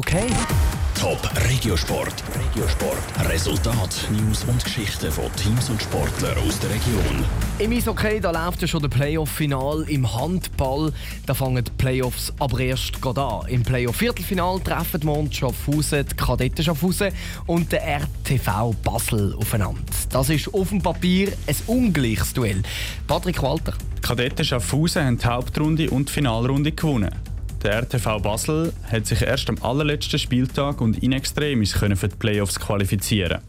Okay. 0.00 0.28
Top 0.98 1.20
Regiosport. 1.46 2.24
Regiosport. 2.34 3.28
Resultat, 3.28 4.08
News 4.10 4.44
und 4.44 4.64
Geschichten 4.64 5.12
von 5.12 5.26
Teams 5.36 5.68
und 5.68 5.82
Sportlern 5.82 6.38
aus 6.38 6.58
der 6.58 6.70
Region. 6.70 7.22
Im 7.58 7.70
Eishockey 7.70 8.18
da 8.18 8.30
läuft 8.30 8.62
ja 8.62 8.66
schon 8.66 8.80
der 8.80 8.88
Playoff-Final. 8.88 9.84
Im 9.90 10.10
Handball 10.10 10.90
da 11.26 11.34
fangen 11.34 11.62
die 11.62 11.70
Playoffs 11.72 12.32
aber 12.38 12.60
erst 12.60 13.02
gerade 13.02 13.22
an. 13.22 13.46
Im 13.48 13.62
Playoff-Viertelfinal 13.62 14.60
treffen 14.60 15.00
die 15.00 15.06
Mond 15.06 15.36
Schaffhausen, 15.36 16.06
die 16.10 16.16
Kadetten 16.16 16.64
Schaffhausen 16.64 17.12
und 17.44 17.70
der 17.70 17.86
RTV 18.00 18.74
Basel 18.82 19.34
aufeinander. 19.34 19.82
Das 20.08 20.30
ist 20.30 20.54
auf 20.54 20.70
dem 20.70 20.80
Papier 20.80 21.30
ein 21.46 21.56
ungleiches 21.66 22.32
Duell. 22.32 22.62
Patrick 23.06 23.42
Walter. 23.42 23.74
Die 23.98 24.00
Kadetten 24.00 24.46
Schaffhausen 24.46 25.04
haben 25.04 25.18
die 25.18 25.26
Hauptrunde 25.26 25.90
und 25.90 26.08
die 26.08 26.12
Finalrunde 26.14 26.72
gewonnen. 26.72 27.10
Der 27.62 27.82
RTV 27.82 28.20
Basel 28.20 28.72
hat 28.90 29.06
sich 29.06 29.20
erst 29.20 29.50
am 29.50 29.56
allerletzten 29.60 30.18
Spieltag 30.18 30.80
und 30.80 31.02
in 31.02 31.12
Extremis 31.12 31.74
für 31.74 31.88
die 31.90 32.16
Playoffs 32.16 32.58
qualifizieren. 32.58 33.42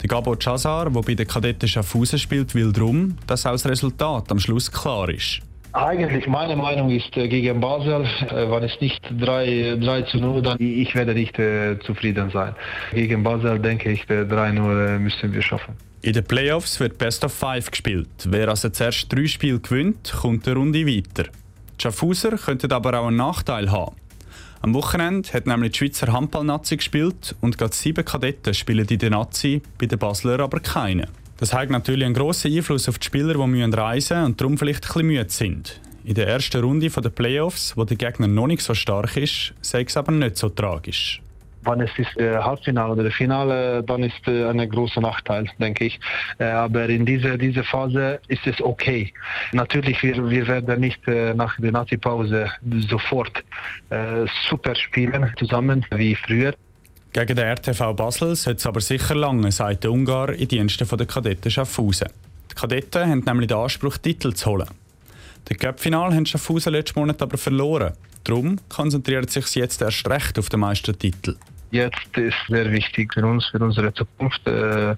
Der 0.00 0.08
Gabo 0.08 0.34
Chazar, 0.36 0.88
der 0.88 1.02
bei 1.02 1.14
den 1.14 1.26
Kadetten 1.26 1.68
Schaffhausen 1.68 2.18
spielt, 2.18 2.54
will 2.54 2.72
darum, 2.72 3.18
dass 3.26 3.44
auch 3.44 3.52
das 3.52 3.66
Resultat 3.66 4.30
am 4.32 4.38
Schluss 4.38 4.72
klar 4.72 5.10
ist. 5.10 5.40
Eigentlich 5.74 6.26
meine 6.26 6.56
Meinung 6.56 6.90
ist 6.90 7.14
äh, 7.16 7.28
gegen 7.28 7.60
Basel, 7.60 8.04
äh, 8.04 8.50
wenn 8.50 8.62
es 8.62 8.78
nicht 8.80 9.02
3, 9.20 9.76
3 9.80 10.02
zu 10.02 10.18
0, 10.18 10.42
dann 10.42 10.58
ich 10.58 10.94
werde 10.94 11.14
nicht 11.14 11.38
äh, 11.38 11.78
zufrieden 11.80 12.30
sein. 12.30 12.54
Gegen 12.92 13.22
Basel 13.22 13.58
denke 13.58 13.92
ich, 13.92 14.04
3-0 14.04 14.98
müssen 14.98 15.32
wir 15.32 15.42
schaffen. 15.42 15.74
In 16.02 16.14
den 16.14 16.24
Playoffs 16.24 16.80
wird 16.80 16.98
Best 16.98 17.24
of 17.24 17.32
Five 17.32 17.70
gespielt. 17.70 18.08
Wer 18.26 18.48
also 18.48 18.70
zuerst 18.70 19.12
drei 19.12 19.26
Spiele 19.26 19.60
gewinnt, 19.60 20.12
kommt 20.20 20.46
eine 20.46 20.56
Runde 20.56 20.86
weiter. 20.86 21.30
Schaffhauser 21.80 22.36
könnten 22.36 22.72
aber 22.72 22.98
auch 23.00 23.08
einen 23.08 23.16
Nachteil 23.16 23.70
haben. 23.70 23.96
Am 24.60 24.74
Wochenende 24.74 25.32
hat 25.32 25.46
nämlich 25.46 25.72
die 25.72 25.78
Schweizer 25.78 26.12
Handball-Nazi 26.12 26.76
gespielt 26.76 27.34
und 27.40 27.58
gerade 27.58 27.74
sieben 27.74 28.04
Kadetten 28.04 28.54
spielen 28.54 28.86
in 28.86 28.98
der 28.98 29.10
Nazi, 29.10 29.62
bei 29.78 29.86
den 29.86 29.98
Basler 29.98 30.38
aber 30.38 30.60
keine. 30.60 31.08
Das 31.38 31.52
hat 31.52 31.70
natürlich 31.70 32.06
einen 32.06 32.14
grossen 32.14 32.54
Einfluss 32.54 32.88
auf 32.88 33.00
die 33.00 33.06
Spieler, 33.06 33.34
die 33.34 33.46
müssen 33.46 33.74
reisen 33.74 34.22
und 34.22 34.40
darum 34.40 34.56
vielleicht 34.56 34.86
bisschen 34.86 35.06
müde 35.06 35.26
sind. 35.28 35.80
In 36.04 36.14
der 36.14 36.28
ersten 36.28 36.62
Runde 36.62 36.88
der 36.88 37.10
Playoffs, 37.10 37.76
wo 37.76 37.84
der 37.84 37.96
Gegner 37.96 38.28
noch 38.28 38.46
nicht 38.46 38.62
so 38.62 38.74
stark 38.74 39.16
ist, 39.16 39.52
sei 39.60 39.82
es 39.82 39.96
aber 39.96 40.12
nicht 40.12 40.36
so 40.36 40.48
tragisch 40.48 41.20
wann 41.62 41.80
es 41.80 41.90
ist 41.98 42.16
äh, 42.16 42.36
Halbfinale 42.36 42.92
oder 42.92 43.10
Finale, 43.10 43.82
dann 43.82 44.02
ist 44.02 44.26
äh, 44.26 44.48
ein 44.48 44.68
großer 44.68 45.00
Nachteil, 45.00 45.46
denke 45.58 45.86
ich. 45.86 46.00
Äh, 46.38 46.44
aber 46.44 46.88
in 46.88 47.06
dieser 47.06 47.38
diese 47.38 47.64
Phase 47.64 48.20
ist 48.28 48.46
es 48.46 48.60
okay. 48.60 49.12
Natürlich, 49.52 50.02
wir, 50.02 50.30
wir 50.30 50.46
werden 50.46 50.80
nicht 50.80 51.06
äh, 51.08 51.34
nach 51.34 51.58
der 51.58 51.72
Nazi-Pause 51.72 52.50
sofort 52.88 53.44
äh, 53.90 54.26
super 54.48 54.74
spielen 54.74 55.32
zusammen 55.38 55.84
wie 55.94 56.14
früher. 56.14 56.54
Gegen 57.12 57.36
den 57.36 57.46
RTV 57.46 57.92
Basel 57.94 58.34
sollte 58.36 58.58
es 58.58 58.66
aber 58.66 58.80
sicher 58.80 59.14
lange, 59.14 59.52
sagt 59.52 59.84
der 59.84 59.92
Ungar 59.92 60.32
in 60.32 60.48
Diensten 60.48 60.88
der 60.96 61.06
Kadetten 61.06 61.50
Schaffhausen. 61.50 62.08
Die 62.50 62.54
Kadetten 62.54 63.10
haben 63.10 63.22
nämlich 63.26 63.48
den 63.48 63.58
Anspruch, 63.58 63.98
Titel 63.98 64.32
zu 64.32 64.50
holen. 64.50 64.81
Das 65.46 65.58
Cup-Final 65.58 66.14
haben 66.14 66.26
Schaffhausen 66.26 66.72
letzten 66.72 67.00
Monat 67.00 67.20
aber 67.20 67.38
verloren. 67.38 67.92
Darum 68.24 68.58
konzentriert 68.68 69.30
sich 69.30 69.54
jetzt 69.54 69.82
erst 69.82 70.08
recht 70.08 70.38
auf 70.38 70.48
den 70.48 70.60
Meistertitel 70.60 71.36
jetzt 71.72 72.16
ist 72.16 72.36
sehr 72.48 72.70
wichtig 72.70 73.12
für 73.12 73.26
uns, 73.26 73.46
für 73.46 73.58
unsere 73.58 73.92
Zukunft. 73.92 74.46
Äh, 74.46 74.96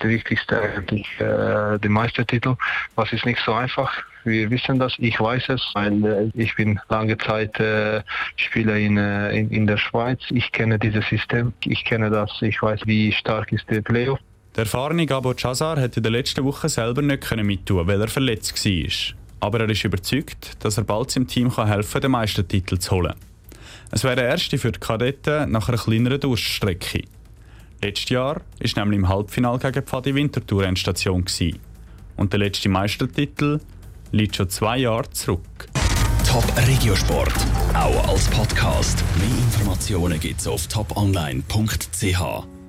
der 0.00 0.10
wichtigste 0.10 0.60
eigentlich 0.60 1.06
äh, 1.20 1.78
der 1.78 1.90
Meistertitel. 1.90 2.56
Was 2.96 3.12
ist 3.12 3.24
nicht 3.24 3.40
so 3.44 3.52
einfach. 3.52 3.92
Wir 4.24 4.50
wissen 4.50 4.78
das, 4.78 4.94
ich 4.98 5.20
weiß 5.20 5.48
es, 5.48 5.62
weil 5.74 6.04
äh, 6.04 6.30
ich 6.34 6.54
bin 6.56 6.80
lange 6.88 7.16
Zeit 7.18 7.58
äh, 7.60 8.02
Spieler 8.36 8.76
in, 8.76 8.96
äh, 8.96 9.30
in, 9.36 9.50
in 9.50 9.66
der 9.66 9.76
Schweiz. 9.76 10.20
Ich 10.30 10.50
kenne 10.52 10.78
dieses 10.78 11.06
System, 11.08 11.52
ich 11.64 11.84
kenne 11.84 12.10
das, 12.10 12.30
ich 12.40 12.60
weiß, 12.60 12.80
wie 12.84 13.12
stark 13.12 13.52
ist 13.52 13.68
der 13.70 13.82
Playoff. 13.82 14.18
Der 14.56 14.64
erfahrene 14.64 15.06
Gabo 15.06 15.34
Chazar 15.34 15.78
hätte 15.78 15.98
in 15.98 16.02
der 16.02 16.12
letzten 16.12 16.44
Woche 16.44 16.68
selber 16.68 17.00
nicht 17.00 17.36
mittun 17.36 17.86
weil 17.86 18.00
er 18.00 18.08
verletzt 18.08 18.64
war. 18.64 19.16
Aber 19.42 19.58
er 19.58 19.68
ist 19.68 19.82
überzeugt, 19.82 20.52
dass 20.60 20.78
er 20.78 20.84
bald 20.84 21.10
seinem 21.10 21.26
Team 21.26 21.54
helfen 21.56 21.92
kann, 21.92 22.00
den 22.00 22.10
Meistertitel 22.12 22.78
zu 22.78 22.92
holen. 22.92 23.14
Es 23.90 24.04
wäre 24.04 24.14
der 24.14 24.28
erste 24.28 24.56
für 24.56 24.70
die 24.70 24.78
Kadetten 24.78 25.50
nach 25.50 25.68
einer 25.68 25.78
kleineren 25.78 26.20
Durststrecke. 26.20 27.02
Letztes 27.82 28.10
Jahr 28.10 28.36
war 28.36 28.84
nämlich 28.84 29.00
im 29.00 29.08
Halbfinale 29.08 29.58
gegen 29.58 29.82
Pfadi 29.82 30.14
Winterthur 30.14 30.64
Endstation. 30.64 31.24
Und 32.16 32.32
der 32.32 32.38
letzte 32.38 32.68
Meistertitel 32.68 33.58
liegt 34.12 34.36
schon 34.36 34.48
zwei 34.48 34.78
Jahre 34.78 35.10
zurück. 35.10 35.66
Top 36.24 36.44
Regiosport, 36.68 37.34
auch 37.74 38.08
als 38.08 38.28
Podcast. 38.30 39.02
Mehr 39.18 39.38
Informationen 39.38 40.20
gibt 40.20 40.40
es 40.40 40.46
auf 40.46 40.68
toponline.ch. 40.68 42.61